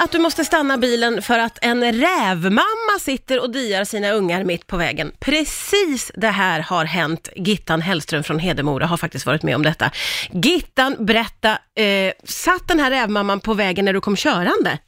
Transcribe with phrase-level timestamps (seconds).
[0.00, 4.66] att du måste stanna bilen för att en rävmamma sitter och diar sina ungar mitt
[4.66, 5.12] på vägen.
[5.20, 7.28] Precis det här har hänt.
[7.36, 9.86] Gittan Hellström från Hedemora har faktiskt varit med om detta.
[10.30, 11.50] Gittan, berätta,
[11.84, 14.78] eh, satt den här rävmamman på vägen när du kom körande?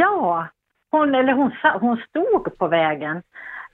[0.00, 0.48] Ja,
[0.90, 3.16] hon, eller hon, hon stod på vägen.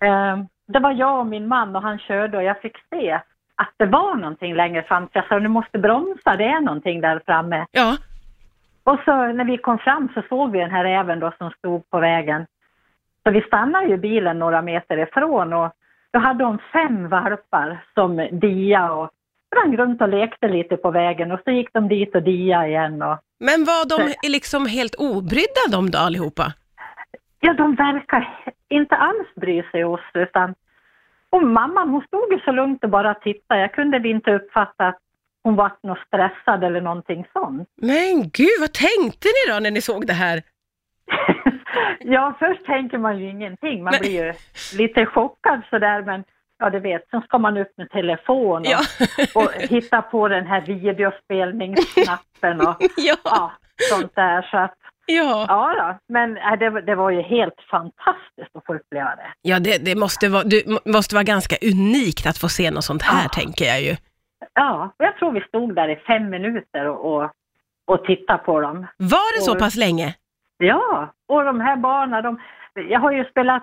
[0.00, 0.36] Eh,
[0.73, 3.20] det var jag och min man och han körde och jag fick se
[3.55, 5.05] att det var någonting längre fram.
[5.05, 7.66] Så jag sa, du måste bromsa, det är någonting där framme.
[7.70, 7.96] Ja,
[8.89, 11.91] Och så när vi kom fram så såg vi den här räven då som stod
[11.91, 12.47] på vägen.
[13.23, 15.70] Så vi stannade ju bilen några meter ifrån och
[16.12, 19.11] då hade de fem valpar som dia och
[19.47, 23.02] sprang runt och lekte lite på vägen och så gick de dit och dia igen
[23.02, 26.52] och men var de liksom helt obrydda de då allihopa?
[27.41, 28.28] Ja, de verkar
[28.69, 30.55] inte alls bry sig oss utan
[31.30, 33.61] och mamman hon stod ju så lugnt och bara tittade.
[33.61, 34.98] Jag kunde inte uppfatta att
[35.48, 37.69] hon var något stressad eller någonting sånt.
[37.83, 40.43] Men gud, vad tänkte ni då när ni såg det här?
[42.01, 43.84] ja, först tänker man ju ingenting.
[43.84, 44.00] Man Nej.
[44.00, 44.33] blir ju
[44.78, 46.25] lite chockad sådär men
[46.59, 48.78] ja, du vet, sen ska man upp med telefon och, Ja.
[49.34, 53.53] och hitta på den här videospelningsknappen och ja, ja,
[53.91, 54.42] sånt där.
[54.50, 54.75] Så att,
[55.06, 55.44] ja.
[55.48, 55.98] ja, då.
[56.15, 59.27] men äh, det, det var ju helt fantastiskt att få uppleva det.
[59.42, 62.84] Ja, det, det måste, vara, du, må- måste vara ganska unikt att få se något
[62.84, 63.28] sånt här, Ja.
[63.28, 63.97] tänker jag ju.
[64.61, 67.31] Ja, och jag tror vi stod där i fem minuter och, och,
[67.87, 68.87] och tittade på dem.
[68.97, 70.15] Var det så Och- pass länge?
[70.59, 72.41] Ja, och de här barnen, de,
[72.75, 73.62] jag har ju spelat,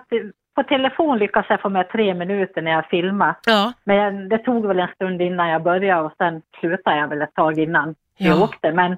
[0.54, 3.34] på telefon lyckades jag få med tre minuter när jag filmade.
[3.46, 3.72] Ja.
[3.84, 7.34] Men det tog väl en stund innan jag började och sen slutade jag väl ett
[7.34, 8.26] tag innan Ja.
[8.28, 8.72] jag åkte.
[8.72, 8.96] Men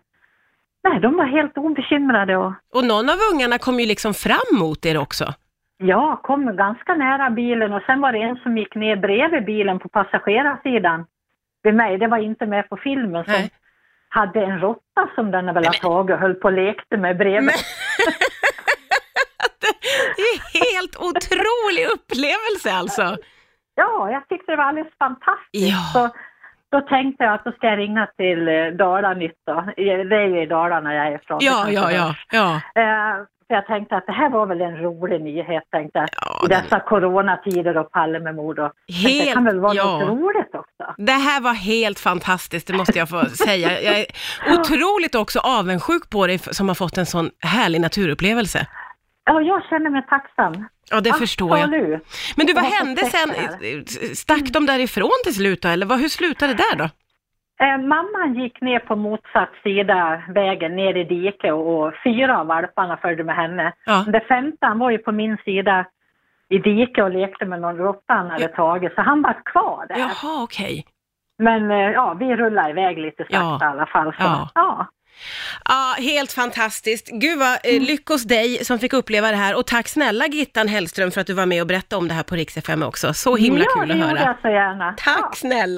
[0.85, 4.87] nej, de var helt obekymrade och Och någon av ungarna kom ju liksom fram mot
[4.87, 5.25] er också.
[5.79, 9.79] ja, kom ganska nära bilen och sen var det en som gick ner bredvid bilen
[9.79, 11.05] på passagerarsidan
[11.63, 11.99] vid mig.
[11.99, 13.51] Det var inte med på filmen som Nej.
[14.09, 17.45] hade en råtta som den väl har tagit och höll på och lekte med bredvid.
[17.45, 17.55] Men-
[20.17, 23.17] Det är helt otrolig upplevelse alltså.
[23.75, 25.73] Ja, jag tyckte det var alldeles fantastiskt.
[25.73, 25.79] Ja.
[25.93, 26.11] Så,
[26.71, 29.65] då tänkte jag att då ska jag ringa till eh, Dalanytt då.
[29.77, 29.83] Det
[30.17, 31.39] är ju i Dalarna jag är ifrån.
[31.41, 32.27] Ja, ja, ja, hörs.
[32.33, 32.55] ja.
[32.75, 36.09] Eh, för jag tänkte att det här var väl en rolig nyhet, tänkte jag.
[36.21, 38.59] Ja, I dessa coronatider och Palmemord.
[38.59, 38.73] Och
[39.05, 39.99] det kan väl vara ja.
[39.99, 40.48] något roligt.
[41.07, 43.81] Det här var helt fantastiskt, det måste jag få säga.
[43.81, 44.07] Jag är
[44.53, 48.67] otroligt också avundsjuk på dig som har fått en sån härlig naturupplevelse.
[49.25, 50.69] Ja, jag känner mig tacksam.
[50.91, 51.61] Ja, det förstår jag.
[51.61, 52.35] Absolut.
[52.37, 53.31] Men du, vad hände sen?
[54.15, 56.89] Stack de därifrån till slut då, eller vad, hur slutade det där då?
[57.65, 62.47] Eh, mamman gick ner på motsatt sida vägen ner i diket och, och fyra av
[62.47, 63.73] valparna följde med henne.
[63.87, 64.05] Ja.
[64.13, 65.85] Det femte var ju på min sida
[66.55, 69.99] i diket och lekte med någon råtta han hade tagit, så han var kvar där.
[69.99, 70.85] Jaha, okej.
[71.43, 73.59] Men eh, ja, vi rullade iväg lite sakta Ja.
[73.63, 74.13] i alla fall.
[74.13, 74.49] Så, Ja.
[74.55, 74.87] ja.
[75.65, 77.09] Ja, helt fantastiskt.
[77.13, 80.69] Gud vad eh, lyck hos dig som fick uppleva det här och tack snälla Gittan
[80.69, 83.15] Hellström för att du var med och berättade om det här på Rix FM också.
[83.15, 84.29] Så himla ja, kul det att gjorde höra.
[84.29, 84.95] jag så gärna.
[84.97, 85.31] Tack Ja.
[85.35, 85.77] snälla.